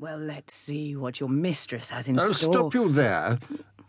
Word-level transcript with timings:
Well, 0.00 0.18
let's 0.18 0.54
see 0.54 0.94
what 0.94 1.18
your 1.18 1.28
mistress 1.28 1.90
has 1.90 2.06
in 2.06 2.14
store. 2.16 2.28
I'll 2.28 2.34
stop 2.34 2.74
you 2.74 2.92
there. 2.92 3.38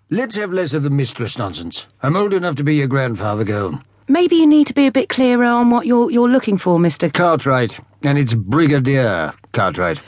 Let's 0.09 0.35
have 0.37 0.51
less 0.51 0.73
of 0.73 0.81
the 0.81 0.89
mistress 0.89 1.37
nonsense. 1.37 1.85
I'm 2.01 2.15
old 2.15 2.33
enough 2.33 2.55
to 2.55 2.63
be 2.63 2.75
your 2.75 2.87
grandfather, 2.87 3.43
girl. 3.43 3.79
Maybe 4.07 4.37
you 4.37 4.47
need 4.47 4.65
to 4.65 4.73
be 4.73 4.87
a 4.87 4.91
bit 4.91 5.07
clearer 5.07 5.45
on 5.45 5.69
what 5.69 5.85
you're 5.85 6.09
you're 6.09 6.27
looking 6.27 6.57
for, 6.57 6.79
Mister 6.79 7.11
Cartwright, 7.11 7.79
and 8.01 8.17
it's 8.17 8.33
Brigadier 8.33 9.33
Cartwright. 9.51 10.01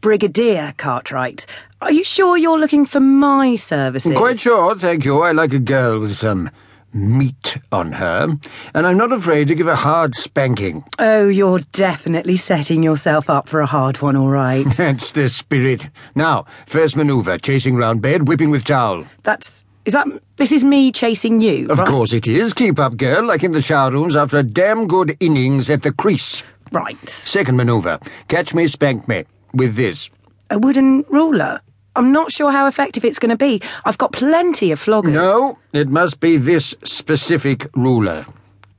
Brigadier 0.00 0.74
Cartwright. 0.76 1.44
Are 1.80 1.90
you 1.90 2.04
sure 2.04 2.36
you're 2.36 2.60
looking 2.60 2.86
for 2.86 3.00
my 3.00 3.56
services? 3.56 4.16
Quite 4.16 4.38
sure, 4.38 4.76
thank 4.76 5.04
you. 5.04 5.22
I 5.22 5.32
like 5.32 5.52
a 5.52 5.58
girl 5.58 5.98
with 5.98 6.14
some 6.14 6.50
meat 6.98 7.56
on 7.72 7.92
her, 7.92 8.36
and 8.74 8.86
I'm 8.86 8.96
not 8.96 9.12
afraid 9.12 9.48
to 9.48 9.54
give 9.54 9.66
a 9.66 9.76
hard 9.76 10.14
spanking. 10.14 10.84
Oh, 10.98 11.28
you're 11.28 11.60
definitely 11.72 12.36
setting 12.36 12.82
yourself 12.82 13.30
up 13.30 13.48
for 13.48 13.60
a 13.60 13.66
hard 13.66 14.00
one, 14.02 14.16
all 14.16 14.28
right. 14.28 14.66
That's 14.76 15.12
the 15.12 15.28
spirit. 15.28 15.88
Now, 16.14 16.46
first 16.66 16.96
manoeuvre, 16.96 17.38
chasing 17.38 17.76
round 17.76 18.02
bed, 18.02 18.28
whipping 18.28 18.50
with 18.50 18.64
towel. 18.64 19.04
That's 19.22 19.64
is 19.84 19.94
that 19.94 20.06
this 20.36 20.52
is 20.52 20.62
me 20.64 20.92
chasing 20.92 21.40
you. 21.40 21.66
Of 21.70 21.78
right? 21.78 21.88
course 21.88 22.12
it 22.12 22.26
is. 22.26 22.52
Keep 22.52 22.78
up, 22.78 22.98
girl, 22.98 23.24
like 23.24 23.42
in 23.42 23.52
the 23.52 23.62
shower 23.62 23.90
rooms 23.90 24.16
after 24.16 24.36
a 24.36 24.42
damn 24.42 24.86
good 24.86 25.16
innings 25.18 25.70
at 25.70 25.82
the 25.82 25.92
crease. 25.92 26.44
Right. 26.72 27.08
Second 27.08 27.56
manoeuvre, 27.56 27.98
catch 28.28 28.52
me, 28.52 28.66
spank 28.66 29.08
me. 29.08 29.24
With 29.54 29.76
this. 29.76 30.10
A 30.50 30.58
wooden 30.58 31.04
ruler. 31.08 31.62
I'm 31.98 32.12
not 32.12 32.30
sure 32.30 32.52
how 32.52 32.66
effective 32.66 33.04
it's 33.04 33.18
going 33.18 33.30
to 33.30 33.36
be. 33.36 33.60
I've 33.84 33.98
got 33.98 34.12
plenty 34.12 34.70
of 34.70 34.80
floggers. 34.80 35.12
No, 35.12 35.58
it 35.72 35.88
must 35.88 36.20
be 36.20 36.36
this 36.36 36.72
specific 36.84 37.68
ruler. 37.74 38.24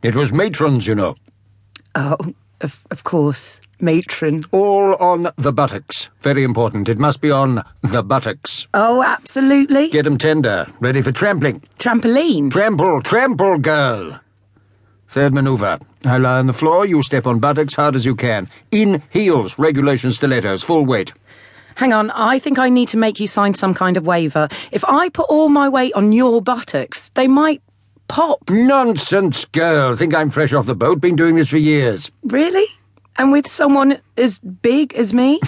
It 0.01 0.15
was 0.15 0.31
matron's, 0.31 0.87
you 0.87 0.95
know. 0.95 1.15
Oh, 1.95 2.15
of, 2.61 2.79
of 2.91 3.03
course. 3.03 3.59
Matron. 3.81 4.43
All 4.51 4.95
on 4.95 5.31
the 5.37 5.51
buttocks. 5.51 6.07
Very 6.21 6.43
important. 6.45 6.87
It 6.87 6.97
must 6.97 7.19
be 7.19 7.29
on 7.29 7.61
the 7.81 8.03
buttocks. 8.03 8.67
Oh, 8.73 9.03
absolutely. 9.03 9.89
Get 9.89 10.05
'em 10.07 10.17
tender, 10.17 10.67
ready 10.79 11.01
for 11.01 11.11
trampling. 11.11 11.61
Trampoline. 11.77 12.51
Trample, 12.51 13.01
trample, 13.01 13.57
girl. 13.57 14.19
Third 15.09 15.33
maneuver. 15.33 15.79
I 16.05 16.17
lie 16.17 16.39
on 16.39 16.47
the 16.47 16.53
floor, 16.53 16.85
you 16.85 17.01
step 17.03 17.25
on 17.27 17.39
buttocks 17.39 17.73
hard 17.73 17.95
as 17.95 18.05
you 18.05 18.15
can. 18.15 18.49
In 18.71 19.01
heels, 19.09 19.57
regulation 19.59 20.11
stilettos, 20.11 20.63
full 20.63 20.85
weight. 20.85 21.11
Hang 21.79 21.93
on, 21.93 22.11
I 22.11 22.39
think 22.39 22.59
I 22.59 22.67
need 22.67 22.89
to 22.89 22.97
make 22.97 23.21
you 23.21 23.25
sign 23.25 23.53
some 23.53 23.73
kind 23.73 23.95
of 23.95 24.05
waiver. 24.05 24.49
If 24.73 24.83
I 24.83 25.07
put 25.07 25.27
all 25.29 25.47
my 25.47 25.69
weight 25.69 25.93
on 25.93 26.11
your 26.11 26.41
buttocks, 26.41 27.07
they 27.13 27.25
might 27.25 27.61
pop. 28.09 28.49
Nonsense, 28.49 29.45
girl. 29.45 29.95
Think 29.95 30.13
I'm 30.13 30.29
fresh 30.29 30.51
off 30.51 30.65
the 30.65 30.75
boat, 30.75 30.99
been 30.99 31.15
doing 31.15 31.35
this 31.35 31.47
for 31.47 31.55
years. 31.55 32.11
Really? 32.23 32.65
And 33.17 33.31
with 33.31 33.49
someone 33.49 34.01
as 34.17 34.39
big 34.39 34.93
as 34.95 35.13
me? 35.13 35.39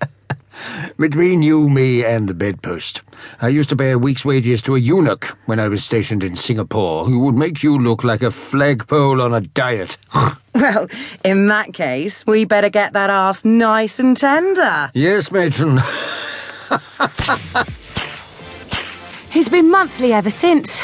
Between 0.98 1.42
you, 1.42 1.70
me, 1.70 2.04
and 2.04 2.28
the 2.28 2.34
bedpost. 2.34 3.00
I 3.40 3.48
used 3.48 3.70
to 3.70 3.76
pay 3.76 3.92
a 3.92 3.98
week's 3.98 4.26
wages 4.26 4.60
to 4.62 4.76
a 4.76 4.78
eunuch 4.78 5.34
when 5.46 5.58
I 5.58 5.68
was 5.68 5.82
stationed 5.82 6.22
in 6.22 6.36
Singapore 6.36 7.06
who 7.06 7.20
would 7.20 7.36
make 7.36 7.62
you 7.62 7.78
look 7.78 8.04
like 8.04 8.20
a 8.20 8.30
flagpole 8.30 9.22
on 9.22 9.32
a 9.32 9.40
diet. 9.40 9.96
well, 10.58 10.86
in 11.24 11.48
that 11.48 11.72
case, 11.72 12.26
we 12.26 12.44
better 12.44 12.68
get 12.68 12.92
that 12.92 13.10
ass 13.10 13.44
nice 13.44 13.98
and 13.98 14.16
tender. 14.16 14.90
yes, 14.94 15.30
matron. 15.32 15.80
He's 19.30 19.48
been 19.48 19.70
monthly 19.70 20.12
ever 20.12 20.30
since. 20.30 20.78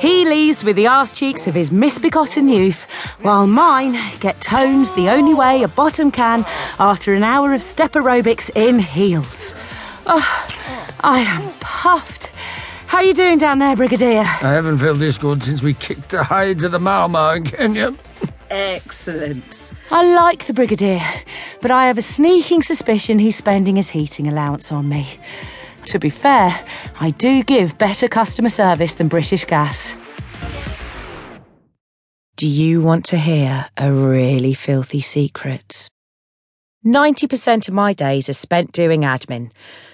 He 0.00 0.24
leaves 0.24 0.62
with 0.62 0.76
the 0.76 0.86
arse 0.86 1.12
cheeks 1.12 1.46
of 1.48 1.54
his 1.54 1.72
misbegotten 1.72 2.48
youth, 2.48 2.84
while 3.22 3.46
mine 3.46 3.98
get 4.20 4.40
toned 4.40 4.86
the 4.94 5.10
only 5.10 5.34
way 5.34 5.62
a 5.62 5.68
bottom 5.68 6.10
can 6.12 6.44
after 6.78 7.14
an 7.14 7.24
hour 7.24 7.52
of 7.52 7.62
step 7.62 7.92
aerobics 7.92 8.50
in 8.54 8.78
heels. 8.78 9.54
Oh, 10.06 10.46
I 11.00 11.20
am 11.20 11.52
puffed. 11.60 12.30
How 12.86 12.98
are 12.98 13.04
you 13.04 13.12
doing 13.12 13.38
down 13.38 13.58
there, 13.58 13.74
Brigadier? 13.76 14.20
I 14.20 14.52
haven't 14.52 14.78
felt 14.78 14.98
this 15.00 15.18
good 15.18 15.42
since 15.42 15.62
we 15.62 15.74
kicked 15.74 16.10
the 16.10 16.22
hides 16.24 16.62
of 16.62 16.72
the 16.72 16.78
Mau 16.78 17.08
Mau 17.08 17.32
in 17.32 17.44
Kenya. 17.44 17.92
Excellent. 18.50 19.72
I 19.90 20.14
like 20.14 20.46
the 20.46 20.54
Brigadier, 20.54 21.02
but 21.60 21.70
I 21.70 21.86
have 21.86 21.98
a 21.98 22.02
sneaking 22.02 22.62
suspicion 22.62 23.18
he's 23.18 23.36
spending 23.36 23.76
his 23.76 23.90
heating 23.90 24.28
allowance 24.28 24.72
on 24.72 24.88
me. 24.88 25.18
To 25.86 25.98
be 25.98 26.10
fair, 26.10 26.58
I 27.00 27.10
do 27.10 27.42
give 27.42 27.78
better 27.78 28.08
customer 28.08 28.50
service 28.50 28.94
than 28.94 29.08
British 29.08 29.44
Gas. 29.44 29.94
Do 32.36 32.46
you 32.46 32.80
want 32.80 33.04
to 33.06 33.18
hear 33.18 33.66
a 33.76 33.92
really 33.92 34.54
filthy 34.54 35.00
secret? 35.00 35.88
90% 36.88 37.68
of 37.68 37.74
my 37.74 37.92
days 37.92 38.30
are 38.30 38.34
spent 38.34 38.72
doing 38.72 39.02
admin. 39.02 39.50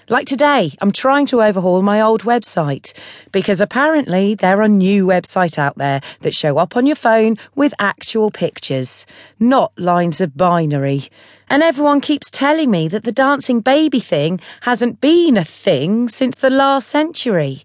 Like 0.08 0.28
today, 0.28 0.72
I'm 0.80 0.92
trying 0.92 1.26
to 1.26 1.42
overhaul 1.42 1.82
my 1.82 2.00
old 2.00 2.22
website 2.22 2.92
because 3.32 3.60
apparently 3.60 4.36
there 4.36 4.62
are 4.62 4.68
new 4.68 5.04
websites 5.04 5.58
out 5.58 5.76
there 5.76 6.00
that 6.20 6.34
show 6.34 6.56
up 6.56 6.76
on 6.76 6.86
your 6.86 6.94
phone 6.94 7.36
with 7.56 7.74
actual 7.80 8.30
pictures, 8.30 9.06
not 9.40 9.72
lines 9.76 10.20
of 10.20 10.36
binary. 10.36 11.08
And 11.48 11.64
everyone 11.64 12.00
keeps 12.00 12.30
telling 12.30 12.70
me 12.70 12.86
that 12.88 13.02
the 13.02 13.12
dancing 13.12 13.60
baby 13.60 13.98
thing 14.00 14.40
hasn't 14.60 15.00
been 15.00 15.36
a 15.36 15.44
thing 15.44 16.08
since 16.08 16.38
the 16.38 16.50
last 16.50 16.88
century. 16.88 17.64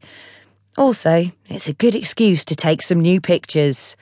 Also, 0.76 1.32
it's 1.50 1.68
a 1.68 1.74
good 1.74 1.94
excuse 1.94 2.44
to 2.46 2.56
take 2.56 2.82
some 2.82 3.00
new 3.00 3.22
pictures. 3.22 3.96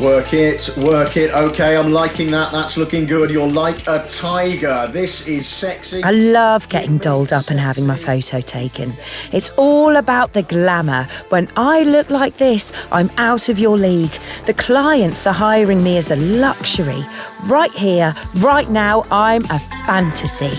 Work 0.00 0.34
it, 0.34 0.68
work 0.76 1.16
it. 1.16 1.32
Okay, 1.34 1.76
I'm 1.76 1.92
liking 1.92 2.30
that. 2.32 2.50
That's 2.50 2.76
looking 2.76 3.06
good. 3.06 3.30
You're 3.30 3.48
like 3.48 3.86
a 3.86 4.04
tiger. 4.08 4.88
This 4.92 5.26
is 5.26 5.46
sexy. 5.46 6.02
I 6.02 6.10
love 6.10 6.68
getting 6.68 6.98
dolled 6.98 7.32
up 7.32 7.48
and 7.48 7.60
having 7.60 7.86
my 7.86 7.96
photo 7.96 8.40
taken. 8.40 8.92
It's 9.32 9.50
all 9.56 9.96
about 9.96 10.32
the 10.32 10.42
glamour. 10.42 11.06
When 11.28 11.48
I 11.56 11.84
look 11.84 12.10
like 12.10 12.36
this, 12.38 12.72
I'm 12.90 13.10
out 13.18 13.48
of 13.48 13.58
your 13.58 13.78
league. 13.78 14.12
The 14.46 14.54
clients 14.54 15.26
are 15.28 15.32
hiring 15.32 15.82
me 15.82 15.96
as 15.96 16.10
a 16.10 16.16
luxury. 16.16 17.06
Right 17.44 17.72
here, 17.72 18.14
right 18.36 18.68
now, 18.68 19.06
I'm 19.10 19.44
a 19.44 19.60
fantasy. 19.86 20.52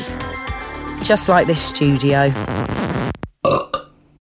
Just 1.04 1.28
like 1.30 1.46
this 1.46 1.62
studio. 1.62 2.34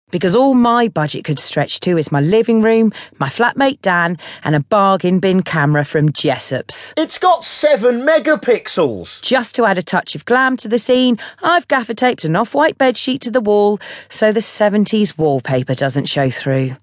Because 0.09 0.35
all 0.35 0.53
my 0.53 0.87
budget 0.87 1.25
could 1.25 1.37
stretch 1.37 1.81
to 1.81 1.97
is 1.97 2.13
my 2.13 2.21
living 2.21 2.61
room, 2.61 2.93
my 3.19 3.27
flatmate 3.27 3.81
Dan, 3.81 4.17
and 4.45 4.55
a 4.55 4.61
bargain 4.61 5.19
bin 5.19 5.43
camera 5.43 5.83
from 5.83 6.13
Jessops. 6.13 6.93
It's 6.95 7.17
got 7.17 7.43
seven 7.43 8.03
megapixels. 8.03 9.21
Just 9.21 9.53
to 9.55 9.65
add 9.65 9.77
a 9.77 9.83
touch 9.83 10.15
of 10.15 10.23
glam 10.23 10.55
to 10.57 10.69
the 10.69 10.79
scene, 10.79 11.19
I've 11.43 11.67
gaffer 11.67 11.93
taped 11.93 12.23
an 12.23 12.37
off 12.37 12.53
white 12.53 12.77
bedsheet 12.77 13.19
to 13.21 13.31
the 13.31 13.41
wall 13.41 13.81
so 14.09 14.31
the 14.31 14.39
70s 14.39 15.17
wallpaper 15.17 15.75
doesn't 15.75 16.05
show 16.05 16.29
through. 16.29 16.77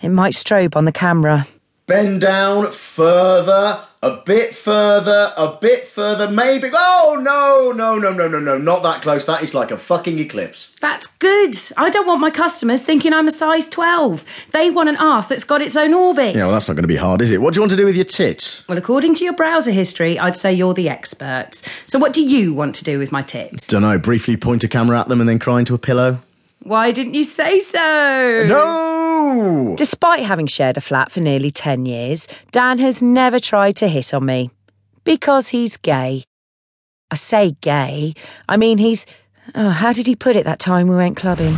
It 0.00 0.08
might 0.08 0.32
strobe 0.32 0.74
on 0.74 0.86
the 0.86 0.92
camera. 0.92 1.46
Bend 1.86 2.20
down 2.20 2.70
further, 2.70 3.84
a 4.02 4.16
bit 4.24 4.54
further, 4.54 5.32
a 5.36 5.56
bit 5.60 5.88
further, 5.88 6.30
maybe. 6.30 6.70
Oh, 6.72 7.18
no, 7.20 7.72
no, 7.72 7.98
no, 7.98 8.12
no, 8.12 8.28
no, 8.28 8.38
no, 8.38 8.56
not 8.56 8.84
that 8.84 9.02
close. 9.02 9.24
That 9.24 9.42
is 9.42 9.52
like 9.52 9.72
a 9.72 9.76
fucking 9.76 10.16
eclipse. 10.20 10.72
That's 10.80 11.08
good. 11.08 11.56
I 11.76 11.90
don't 11.90 12.06
want 12.06 12.20
my 12.20 12.30
customers 12.30 12.84
thinking 12.84 13.12
I'm 13.12 13.26
a 13.26 13.32
size 13.32 13.68
12. 13.68 14.24
They 14.52 14.70
want 14.70 14.90
an 14.90 14.96
arse 14.96 15.26
that's 15.26 15.42
got 15.42 15.60
its 15.60 15.74
own 15.74 15.92
orbit. 15.92 16.36
Yeah, 16.36 16.44
well, 16.44 16.52
that's 16.52 16.68
not 16.68 16.74
going 16.74 16.84
to 16.84 16.88
be 16.88 16.96
hard, 16.96 17.20
is 17.20 17.32
it? 17.32 17.40
What 17.40 17.52
do 17.52 17.58
you 17.58 17.62
want 17.62 17.72
to 17.72 17.76
do 17.76 17.86
with 17.86 17.96
your 17.96 18.04
tits? 18.04 18.66
Well, 18.68 18.78
according 18.78 19.16
to 19.16 19.24
your 19.24 19.34
browser 19.34 19.72
history, 19.72 20.16
I'd 20.20 20.36
say 20.36 20.52
you're 20.52 20.74
the 20.74 20.88
expert. 20.88 21.60
So, 21.86 21.98
what 21.98 22.12
do 22.12 22.22
you 22.22 22.54
want 22.54 22.76
to 22.76 22.84
do 22.84 23.00
with 23.00 23.10
my 23.10 23.22
tits? 23.22 23.66
Dunno, 23.66 23.98
briefly 23.98 24.36
point 24.36 24.62
a 24.62 24.68
camera 24.68 25.00
at 25.00 25.08
them 25.08 25.20
and 25.20 25.28
then 25.28 25.40
cry 25.40 25.58
into 25.58 25.74
a 25.74 25.78
pillow? 25.78 26.18
Why 26.62 26.92
didn't 26.92 27.14
you 27.14 27.24
say 27.24 27.58
so? 27.58 28.46
No! 28.48 29.01
Despite 29.76 30.24
having 30.24 30.46
shared 30.46 30.76
a 30.76 30.80
flat 30.80 31.10
for 31.12 31.20
nearly 31.20 31.50
10 31.50 31.86
years, 31.86 32.28
Dan 32.50 32.78
has 32.78 33.02
never 33.02 33.40
tried 33.40 33.76
to 33.76 33.88
hit 33.88 34.12
on 34.14 34.26
me. 34.26 34.50
Because 35.04 35.48
he's 35.48 35.76
gay. 35.76 36.24
I 37.10 37.16
say 37.16 37.56
gay, 37.60 38.14
I 38.48 38.56
mean 38.56 38.78
he's. 38.78 39.04
Oh, 39.54 39.70
how 39.70 39.92
did 39.92 40.06
he 40.06 40.16
put 40.16 40.36
it 40.36 40.44
that 40.44 40.60
time 40.60 40.88
we 40.88 40.96
went 40.96 41.16
clubbing? 41.16 41.56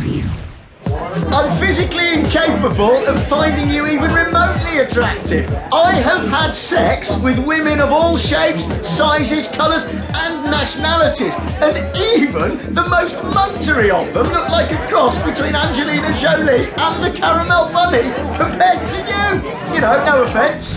I'm 1.15 1.57
physically 1.59 2.13
incapable 2.13 3.07
of 3.07 3.27
finding 3.27 3.69
you 3.69 3.87
even 3.87 4.13
remotely 4.13 4.79
attractive. 4.79 5.49
I 5.71 5.93
have 5.93 6.25
had 6.25 6.51
sex 6.51 7.17
with 7.19 7.39
women 7.39 7.79
of 7.79 7.91
all 7.91 8.17
shapes, 8.17 8.65
sizes, 8.85 9.47
colours, 9.47 9.85
and 9.85 10.51
nationalities, 10.51 11.33
and 11.61 11.77
even 11.97 12.73
the 12.73 12.85
most 12.87 13.15
muntery 13.15 13.91
of 13.91 14.13
them 14.13 14.27
look 14.33 14.49
like 14.49 14.71
a 14.71 14.87
cross 14.89 15.15
between 15.23 15.55
Angelina 15.55 16.17
Jolie 16.19 16.65
and 16.65 17.01
the 17.01 17.11
Caramel 17.15 17.71
Bunny 17.71 18.11
compared 18.37 18.85
to 18.87 18.97
you. 18.97 19.73
You 19.73 19.81
know, 19.81 20.03
no 20.05 20.23
offence. 20.23 20.75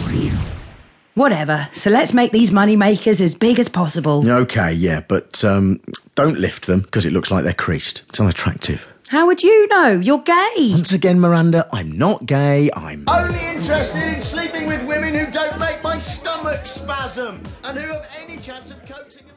Whatever, 1.15 1.69
so 1.73 1.91
let's 1.91 2.15
make 2.15 2.31
these 2.31 2.53
money 2.53 2.77
makers 2.77 3.21
as 3.21 3.35
big 3.35 3.59
as 3.59 3.69
possible. 3.69 4.25
Okay, 4.31 4.73
yeah, 4.73 5.01
but 5.01 5.45
um, 5.45 5.81
don't 6.15 6.39
lift 6.39 6.67
them 6.67 6.83
because 6.83 7.05
it 7.05 7.13
looks 7.13 7.33
like 7.33 7.43
they're 7.43 7.53
creased. 7.53 8.03
It's 8.09 8.21
unattractive. 8.21 8.87
How 9.09 9.27
would 9.27 9.43
you 9.43 9.67
know? 9.69 9.99
You're 9.99 10.19
gay. 10.19 10.69
Once 10.73 10.93
again, 10.93 11.19
Miranda, 11.19 11.67
I'm 11.73 11.97
not 11.97 12.27
gay. 12.27 12.69
I'm 12.75 13.05
only 13.09 13.43
interested 13.43 14.03
in 14.03 14.21
sleeping 14.21 14.67
with 14.67 14.85
women 14.85 15.15
who 15.15 15.31
don't 15.31 15.59
make 15.59 15.83
my 15.83 15.99
stomach 15.99 16.67
spasm 16.67 17.43
and 17.65 17.79
who 17.79 17.87
have 17.87 18.07
any 18.23 18.37
chance 18.37 18.71
of 18.71 18.85
coaxing. 18.85 19.28